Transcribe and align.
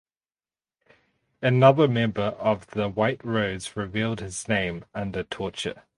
Another 1.43 1.87
member 1.87 2.35
of 2.39 2.65
the 2.71 2.89
White 2.89 3.23
Rose 3.23 3.77
revealed 3.77 4.19
his 4.19 4.47
name 4.47 4.83
under 4.95 5.21
torture. 5.21 5.83